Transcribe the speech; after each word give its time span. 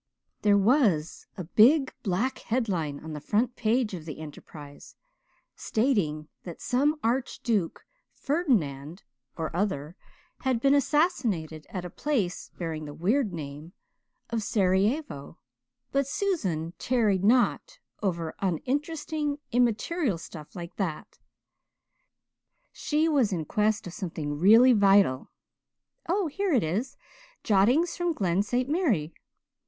There 0.41 0.57
was 0.57 1.27
a 1.37 1.43
big, 1.43 1.93
black 2.01 2.39
headline 2.39 2.99
on 3.01 3.13
the 3.13 3.19
front 3.21 3.55
page 3.55 3.93
of 3.93 4.05
the 4.05 4.17
Enterprise, 4.17 4.95
stating 5.55 6.27
that 6.41 6.59
some 6.59 6.95
Archduke 7.03 7.85
Ferdinand 8.15 9.03
or 9.37 9.55
other 9.55 9.95
had 10.39 10.59
been 10.59 10.73
assassinated 10.73 11.67
at 11.69 11.85
a 11.85 11.91
place 11.91 12.49
bearing 12.57 12.85
the 12.85 12.95
weird 12.95 13.31
name 13.31 13.73
of 14.31 14.41
Sarajevo, 14.41 15.37
but 15.91 16.07
Susan 16.07 16.73
tarried 16.79 17.23
not 17.23 17.77
over 18.01 18.33
uninteresting, 18.39 19.37
immaterial 19.51 20.17
stuff 20.17 20.55
like 20.55 20.77
that; 20.77 21.19
she 22.71 23.07
was 23.07 23.31
in 23.31 23.45
quest 23.45 23.85
of 23.85 23.93
something 23.93 24.39
really 24.39 24.73
vital. 24.73 25.29
Oh, 26.09 26.25
here 26.25 26.53
it 26.53 26.63
was 26.63 26.97
"Jottings 27.43 27.95
from 27.95 28.13
Glen 28.13 28.41
St. 28.41 28.67
Mary." 28.67 29.13